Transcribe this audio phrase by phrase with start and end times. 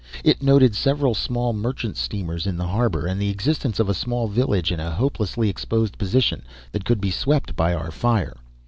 [0.23, 4.27] It noted several small merchant steamers in the harbour, and the existence of a small
[4.27, 8.37] village in a hopelessly exposed position that could be swept by our fire.